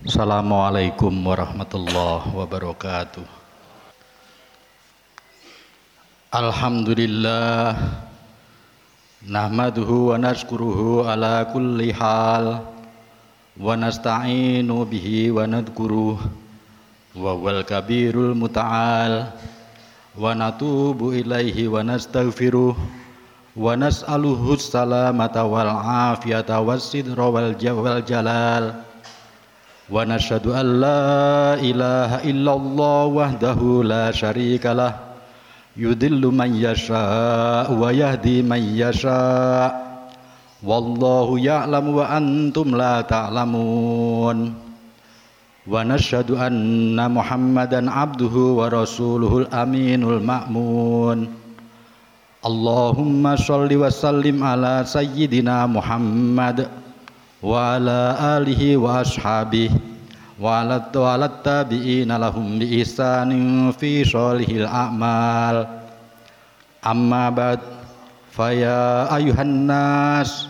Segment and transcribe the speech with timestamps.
[0.00, 3.20] Assalamualaikum warahmatullahi wabarakatuh.
[6.32, 7.76] Alhamdulillah
[9.28, 12.64] nahmaduhu wa nashkuruhu ala kulli hal
[13.60, 16.16] wa nasta'inu bihi wa nadhkuruh
[17.20, 19.36] wa wal kabirul muta'al
[20.16, 25.68] wa natubu ilaihi wa nastaghfiruh wa nas'aluhu salamata wal
[26.16, 27.52] afiyata was sidra wal
[28.08, 28.88] jalal
[29.90, 35.18] wa nashhadu an la ilaha illallah wahdahu la syarika lah
[35.74, 39.74] yudillu man yasha wa yahdi man yasha
[40.62, 44.54] wallahu ya'lamu wa antum la ta'lamun
[45.66, 51.40] wa nashhadu anna muhammadan abduhu wa rasuluhul aminul ma'mun
[52.40, 53.76] Allahumma sholli
[57.40, 59.76] wa ala alihi wa ashabihi
[60.40, 60.80] wa ala
[61.44, 65.68] tabi'ina lahum bi ihsanin fi sholihil a'mal.
[66.80, 67.60] Amma ba'd.
[68.30, 70.46] Faya ayuhan nas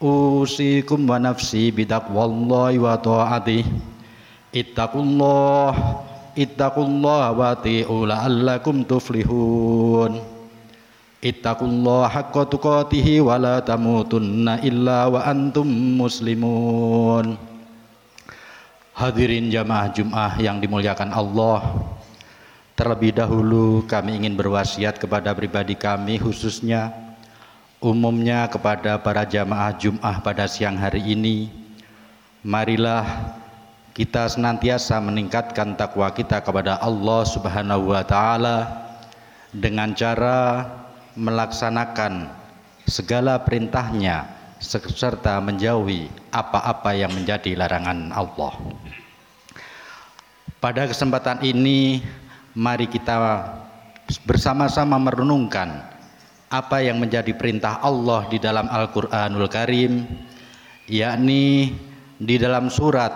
[0.00, 3.68] usikum wa nafsi bidaqwallahi wa ta'atih
[4.56, 5.70] ittaqullah
[6.32, 10.16] ittaqullah wa ti'u la'allakum tuflihun
[11.20, 15.68] Ittaqullah haqqa tuqatihi wa la tamutunna illa wa antum
[16.00, 17.36] muslimun.
[18.96, 21.76] Hadirin jamaah Jum'ah yang dimuliakan Allah.
[22.72, 26.88] Terlebih dahulu kami ingin berwasiat kepada pribadi kami khususnya
[27.84, 31.52] umumnya kepada para jamaah Jum'ah pada siang hari ini.
[32.40, 33.36] Marilah
[33.92, 38.88] kita senantiasa meningkatkan takwa kita kepada Allah Subhanahu wa taala
[39.52, 40.64] dengan cara
[41.18, 42.30] melaksanakan
[42.86, 44.26] segala perintahnya
[44.60, 48.52] serta menjauhi apa-apa yang menjadi larangan Allah.
[50.60, 52.04] Pada kesempatan ini
[52.52, 53.16] mari kita
[54.28, 55.80] bersama-sama merenungkan
[56.50, 60.04] apa yang menjadi perintah Allah di dalam Al-Qur'anul Karim
[60.90, 61.72] yakni
[62.18, 63.08] di dalam surat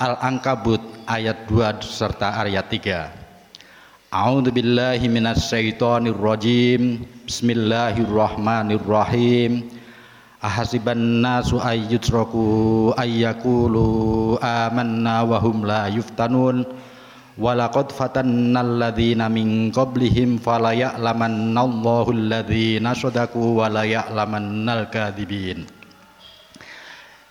[0.00, 4.10] Al-Ankabut ayat 2 serta ayat 3.
[4.10, 7.04] A'udzu billahi minasyaitonir rajim.
[7.28, 9.68] Bismillahirrahmanirrahim.
[10.40, 16.64] Ahasiban nasu ayyutraku ayyakulu amanna wa hum la yuftanun.
[17.36, 23.68] Walaqad fatannal ladzina min qablihim fala ya'lamannallahu alladzina shadaku wa
[24.88, 25.68] kadzibin.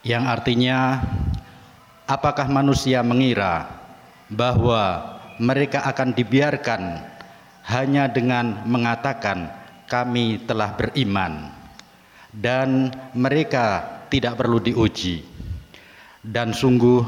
[0.06, 1.02] Yang artinya
[2.06, 3.66] apakah manusia mengira
[4.30, 7.02] bahwa mereka akan dibiarkan
[7.66, 11.52] hanya dengan mengatakan kami telah beriman
[12.36, 15.24] dan mereka tidak perlu diuji.
[16.28, 17.08] Dan sungguh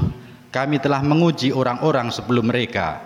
[0.50, 3.03] kami telah menguji orang-orang sebelum mereka.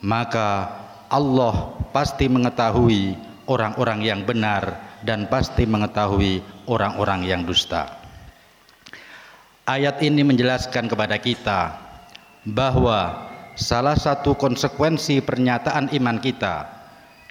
[0.00, 0.70] Maka
[1.10, 3.18] Allah pasti mengetahui
[3.50, 6.40] orang-orang yang benar dan pasti mengetahui
[6.70, 7.98] orang-orang yang dusta.
[9.66, 11.76] Ayat ini menjelaskan kepada kita
[12.46, 13.28] bahwa
[13.58, 16.80] salah satu konsekuensi pernyataan iman kita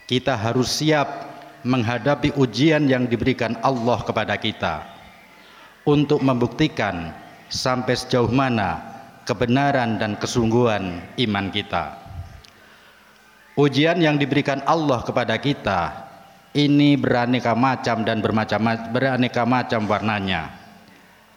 [0.06, 1.29] kita harus siap
[1.64, 4.86] menghadapi ujian yang diberikan Allah kepada kita.
[5.88, 7.16] Untuk membuktikan
[7.50, 8.78] sampai sejauh mana
[9.25, 11.97] kebenaran dan kesungguhan iman kita.
[13.59, 16.09] Ujian yang diberikan Allah kepada kita
[16.56, 20.50] ini beraneka macam dan bermacam beraneka macam warnanya.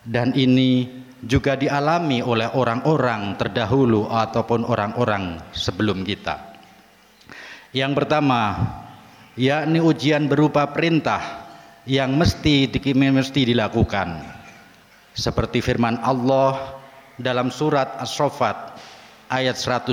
[0.03, 0.89] Dan ini
[1.23, 6.39] juga dialami oleh orang-orang terdahulu ataupun orang-orang sebelum kita.
[7.71, 8.41] Yang pertama,
[9.37, 11.49] yakni ujian berupa perintah
[11.89, 14.09] yang mesti mesti dilakukan.
[15.13, 16.81] Seperti firman Allah
[17.21, 18.81] dalam surat As-Saffat
[19.29, 19.93] ayat 102.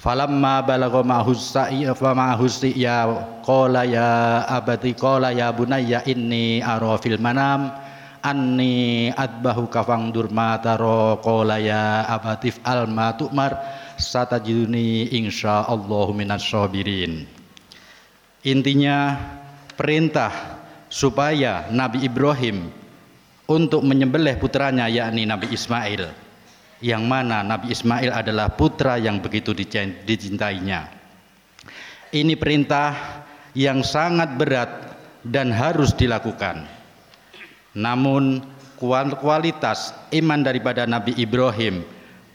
[0.00, 3.04] Falamma balagha ma'hus sa'i fa ma'hus ya
[3.44, 7.68] qala ya abati qala ya bunayya inni ara fil manam
[8.24, 13.52] anni adbahu kafang durma taro qala ya abatif al ma tu'mar
[14.00, 17.28] satajiduni insyaallahu minas sabirin.
[18.40, 19.20] Intinya
[19.76, 20.32] perintah
[20.88, 22.72] supaya Nabi Ibrahim
[23.44, 26.08] untuk menyembelih putranya yakni Nabi Ismail
[26.80, 30.88] yang mana Nabi Ismail adalah putra yang begitu dicintainya.
[32.10, 33.22] Ini perintah
[33.52, 36.64] yang sangat berat dan harus dilakukan.
[37.76, 38.40] Namun
[39.20, 41.84] kualitas iman daripada Nabi Ibrahim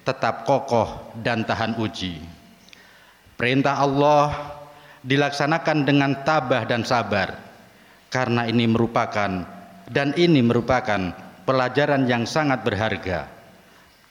[0.06, 2.22] tetap kokoh dan tahan uji.
[3.36, 4.32] Perintah Allah
[5.02, 7.36] dilaksanakan dengan tabah dan sabar
[8.14, 9.44] karena ini merupakan
[9.90, 11.12] dan ini merupakan
[11.44, 13.28] pelajaran yang sangat berharga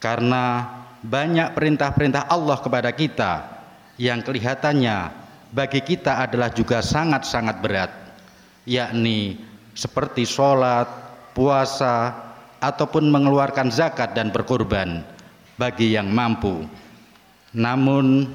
[0.02, 0.69] karena
[1.00, 3.32] banyak perintah-perintah Allah kepada kita
[3.96, 5.11] yang kelihatannya
[5.55, 7.91] bagi kita adalah juga sangat-sangat berat
[8.69, 9.41] yakni
[9.75, 10.87] seperti sholat,
[11.35, 12.14] puasa,
[12.62, 15.13] ataupun mengeluarkan zakat dan berkorban
[15.54, 16.66] bagi yang mampu.
[17.54, 18.28] Namun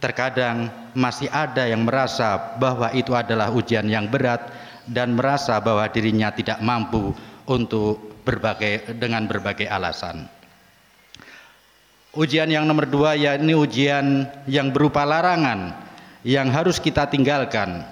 [0.00, 4.50] terkadang masih ada yang merasa bahwa itu adalah ujian yang berat
[4.88, 7.14] dan merasa bahwa dirinya tidak mampu
[7.46, 10.26] untuk berbagai dengan berbagai alasan.
[12.12, 15.72] Ujian yang nomor dua yakni ujian yang berupa larangan
[16.28, 17.88] yang harus kita tinggalkan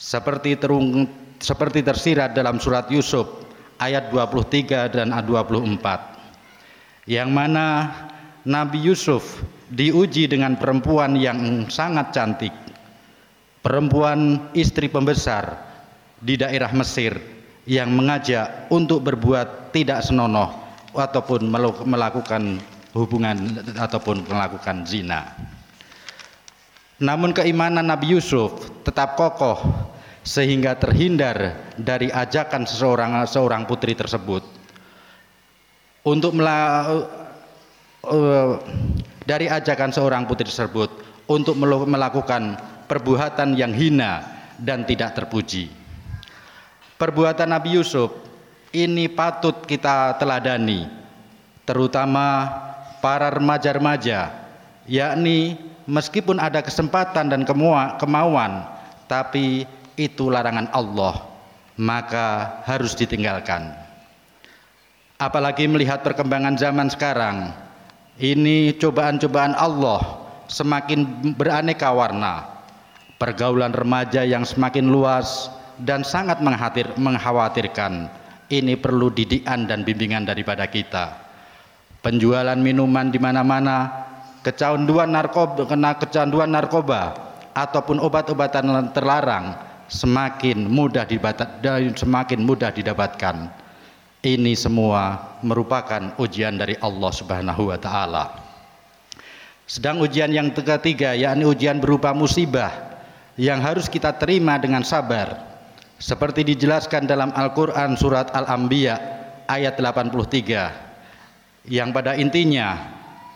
[0.00, 1.04] seperti terung,
[1.36, 3.44] seperti tersirat dalam surat Yusuf
[3.76, 6.11] ayat 23 dan 24
[7.06, 7.90] yang mana
[8.46, 12.54] Nabi Yusuf diuji dengan perempuan yang sangat cantik
[13.62, 15.56] perempuan istri pembesar
[16.18, 17.14] di daerah Mesir
[17.66, 20.50] yang mengajak untuk berbuat tidak senonoh
[20.92, 21.46] ataupun
[21.86, 22.58] melakukan
[22.92, 25.32] hubungan ataupun melakukan zina.
[27.02, 29.58] Namun keimanan Nabi Yusuf tetap kokoh
[30.22, 34.42] sehingga terhindar dari ajakan seseorang seorang putri tersebut
[36.02, 36.98] untuk uh,
[39.22, 40.90] dari ajakan seorang putri tersebut
[41.30, 42.58] untuk melakukan
[42.90, 44.26] perbuatan yang hina
[44.58, 45.70] dan tidak terpuji.
[46.98, 48.14] Perbuatan Nabi Yusuf
[48.74, 50.86] ini patut kita teladani,
[51.66, 52.46] terutama
[53.02, 54.30] para remaja-remaja
[54.86, 55.58] yakni
[55.90, 57.42] meskipun ada kesempatan dan
[57.98, 58.66] kemauan
[59.10, 59.66] tapi
[59.98, 61.26] itu larangan Allah
[61.74, 63.74] maka harus ditinggalkan
[65.22, 67.54] apalagi melihat perkembangan zaman sekarang
[68.18, 72.44] ini cobaan-cobaan Allah semakin beraneka warna.
[73.16, 75.48] Pergaulan remaja yang semakin luas
[75.78, 76.42] dan sangat
[76.98, 78.10] mengkhawatirkan.
[78.52, 81.16] Ini perlu didikan dan bimbingan daripada kita.
[82.02, 83.88] Penjualan minuman di mana-mana,
[84.42, 87.16] kecanduan narkoba, kena kecanduan narkoba
[87.54, 91.06] ataupun obat-obatan terlarang semakin mudah
[91.96, 93.61] semakin mudah didapatkan.
[94.22, 98.38] Ini semua merupakan ujian dari Allah Subhanahu wa taala.
[99.66, 102.70] Sedang ujian yang ketiga yakni ujian berupa musibah
[103.34, 105.42] yang harus kita terima dengan sabar.
[105.98, 108.94] Seperti dijelaskan dalam Al-Qur'an surat Al-Anbiya
[109.50, 112.78] ayat 83 yang pada intinya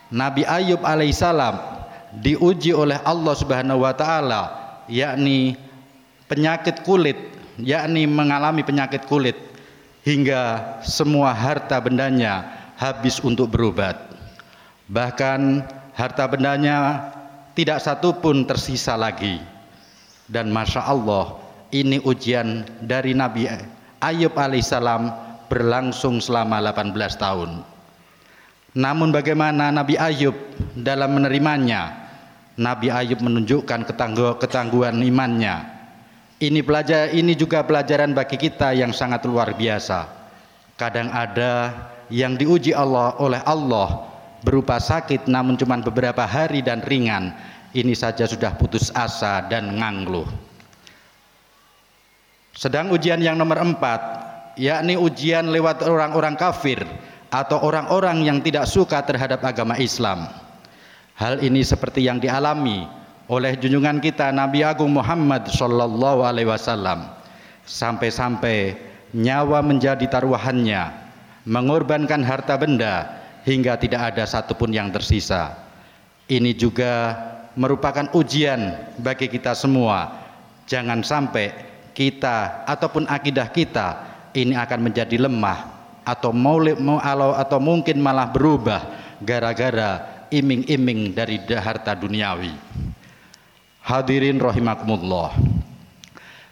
[0.07, 1.83] Nabi Ayub alaihissalam
[2.23, 4.43] diuji oleh Allah Subhanahu wa taala
[4.87, 5.59] yakni
[6.31, 7.19] penyakit kulit
[7.59, 9.35] yakni mengalami penyakit kulit
[10.07, 10.43] hingga
[10.87, 12.47] semua harta bendanya
[12.79, 13.99] habis untuk berobat
[14.87, 17.11] bahkan harta bendanya
[17.51, 19.43] tidak satu pun tersisa lagi
[20.31, 21.35] dan masya Allah
[21.75, 23.51] ini ujian dari Nabi
[23.99, 25.11] Ayub alaihissalam
[25.51, 27.51] berlangsung selama 18 tahun
[28.77, 30.37] namun bagaimana Nabi Ayub
[30.77, 31.97] dalam menerimanya?
[32.61, 33.89] Nabi Ayub menunjukkan
[34.37, 35.76] ketangguhan imannya.
[36.37, 40.05] Ini pelajar ini juga pelajaran bagi kita yang sangat luar biasa.
[40.77, 41.73] Kadang ada
[42.13, 44.05] yang diuji Allah oleh Allah
[44.45, 47.33] berupa sakit namun cuma beberapa hari dan ringan.
[47.73, 50.29] Ini saja sudah putus asa dan ngangluh.
[52.53, 54.01] Sedang ujian yang nomor empat,
[54.61, 56.85] yakni ujian lewat orang-orang kafir
[57.33, 60.29] atau orang-orang yang tidak suka terhadap agama Islam.
[61.17, 62.85] Hal ini seperti yang dialami
[63.27, 67.11] oleh junjungan kita Nabi Agung Muhammad sallallahu alaihi wasallam.
[67.67, 68.79] Sampai-sampai
[69.11, 70.87] nyawa menjadi taruhannya,
[71.43, 75.55] mengorbankan harta benda hingga tidak ada satupun yang tersisa.
[76.27, 77.15] Ini juga
[77.59, 80.23] merupakan ujian bagi kita semua.
[80.67, 81.51] Jangan sampai
[81.91, 83.87] kita ataupun akidah kita
[84.35, 85.75] ini akan menjadi lemah
[86.07, 86.59] atau mau
[87.35, 88.83] atau mungkin malah berubah
[89.23, 92.66] gara-gara iming-iming dari harta duniawi.
[93.87, 95.31] Hadirin rahimakumullah.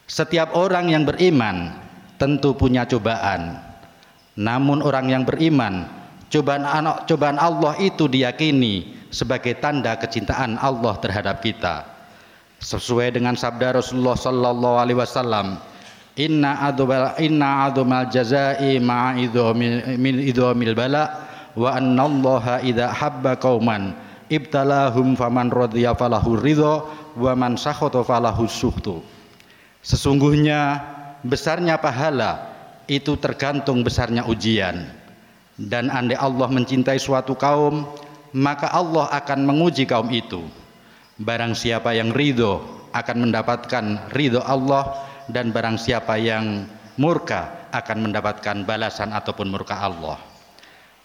[0.07, 1.75] Setiap orang yang beriman
[2.15, 3.59] tentu punya cobaan.
[4.39, 5.83] Namun orang yang beriman,
[6.31, 6.63] cobaan
[7.03, 11.83] cobaan Allah itu diyakini sebagai tanda kecintaan Allah terhadap kita.
[12.63, 15.59] Sesuai dengan sabda Rasulullah sallallahu alaihi wasallam,
[16.15, 23.35] inna adubal inna adumal jazai ma idhamil min idhamil bala wa anna allaha idza habba
[23.35, 23.91] qauman
[24.31, 28.45] ibtalahum faman radiya falahu ridha wa man falahu
[29.81, 30.83] sesungguhnya
[31.25, 32.53] besarnya pahala
[32.85, 34.85] itu tergantung besarnya ujian.
[35.55, 37.87] Dan andai Allah mencintai suatu kaum
[38.35, 40.43] maka Allah akan menguji kaum itu.
[41.15, 42.59] Barang siapa yang ridho
[42.91, 46.67] akan mendapatkan ridho Allah dan barang siapa yang
[46.99, 50.19] murka akan mendapatkan balasan ataupun murka Allah.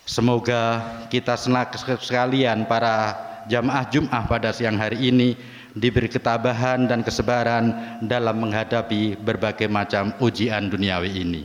[0.03, 3.15] Semoga kita sekalian para
[3.47, 5.39] jamaah Jum'ah pada siang hari ini
[5.77, 11.43] diberi ketabahan dan kesabaran dalam menghadapi berbagai macam ujian duniawi ini.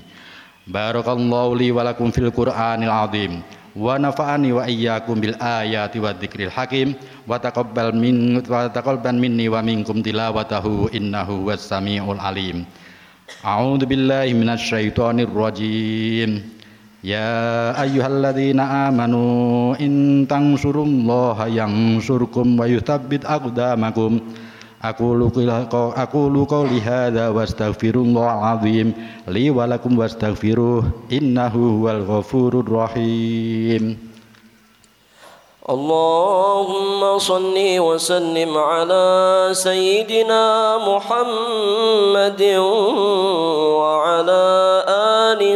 [0.66, 6.50] Barakallahu li wa lakum fil Qur'anil azim wa nafa'ani wa iyyakum bil ayati wa dzikril
[6.50, 6.96] hakim
[7.28, 12.66] wa taqabbal min wa taqabbal minni wa minkum tilawatahu innahu was samiul alim.
[13.46, 16.55] A'udzu billahi minasy syaithanir rajim.
[17.05, 24.21] Ya ayyuhalladzina amanu in tansurullaha yansurkum wa yuthabbit aqdamakum
[24.85, 25.33] aqulu
[25.97, 28.93] aqulu qawli hadza wastaghfirullahal azim
[29.33, 33.97] li wa lakum wastaghfiruh innahu huwal ghafurur rahim
[35.71, 39.07] اللهم صل وسلم على
[39.55, 40.43] سيدنا
[40.83, 42.43] محمد
[43.79, 44.34] وعلى ال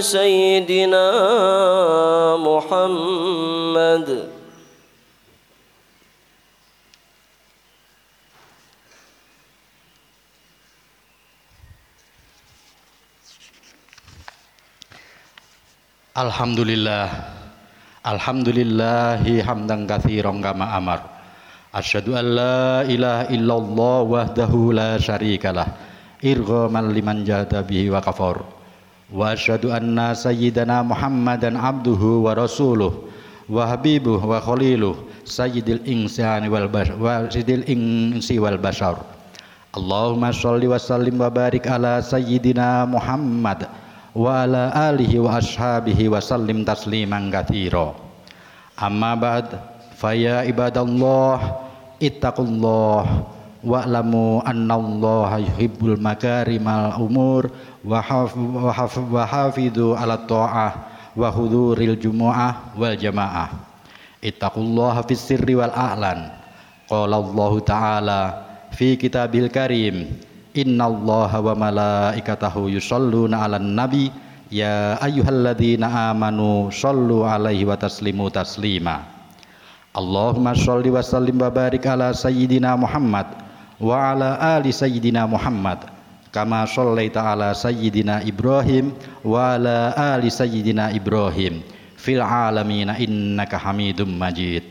[0.01, 1.07] سيدنا
[2.37, 4.09] محمد
[16.15, 17.11] Alhamdulillah
[18.07, 21.03] Alhamdulillahi hamdan katsiran kama amar.
[21.75, 25.75] Asyhadu an la ilaha illallah wahdahu la syarikalah.
[26.23, 28.47] Irghaman liman jahada bihi wa kafar.
[29.10, 32.94] Wa asyhadu anna sayyidana Muhammadan abduhu wa rasuluh
[33.50, 34.94] wa habibuh wa khaliluh
[35.26, 39.02] sayyidil insani wal bashar wa sayyidil insi wal bashar.
[39.74, 43.66] Allahumma shalli wa sallim wa barik ala sayyidina Muhammad
[44.14, 45.38] wa ala alihi wa
[53.60, 57.52] wa'lamu annallaha yuhibbul makarimal umur
[57.84, 58.00] wa
[59.26, 60.72] hafidhu ala ta'ah
[61.16, 63.52] wa huduril jumu'ah wal jamaah.
[64.24, 66.32] Ittaqullaha fis sirri wal a'lan.
[66.88, 68.22] Qala Allah ta'ala
[68.76, 70.12] fi kitabil karim.
[70.56, 74.12] Innallaha wa malaikatahu yusholluna 'alan nabi.
[74.50, 79.06] Ya ayyuhalladzina amanu shollu 'alaihi wa taslimu taslima.
[79.94, 83.26] Allahumma sholli wa sallim wa barik ala sayyidina Muhammad
[83.80, 85.88] wa ala ali sayyidina Muhammad
[86.36, 88.94] kama shallaita ala sayyidina Ibrahim
[89.26, 91.64] wa ala ali sayyidina Ibrahim.
[92.00, 94.64] Fil alamin innaka Hamidum Majid.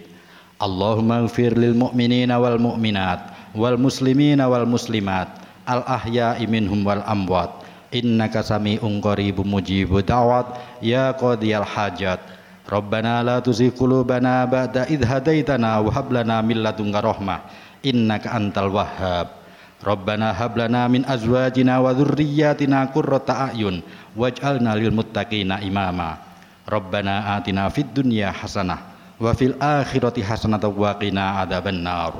[0.56, 5.28] Allahumma ighfir lil mu'minina wal mu'minat wal muslimina wal muslimat
[5.68, 7.68] al ahya'i minhum wal amwat.
[7.92, 10.80] Innaka sami'un qaribun mujibud da'wat.
[10.80, 12.20] Ya qadiyal hajat.
[12.68, 17.40] Rabbana la tuzigh qulubana ba'da idh hadaitana wa hab lana min ladunka rahmah
[17.82, 19.38] innaka antal wahhab.
[19.78, 23.78] Rabbana hab lana min azwajina wa dhurriyyatina qurrata a'yun
[24.18, 26.18] waj'alna lil muttaqina imama.
[26.66, 32.18] Rabbana atina fid dunya hasanah wa fil akhirati hasanah wa qina adzabannar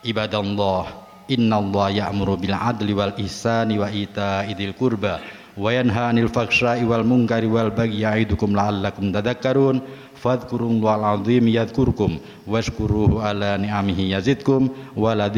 [0.00, 5.20] Ibadallah Inna Allah ya'muru bil adli wal ihsani wa ita idil kurba
[5.60, 8.08] wa yanha anil faksha'i wal munkari wal bagyi.
[8.08, 9.84] Ya'idukum la'allakum tadhakkarun
[10.22, 15.28] fadhkurullahal azim yadhkurkum washkuruhu ala ni'amihi yazidkum wa la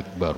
[0.00, 0.36] akbar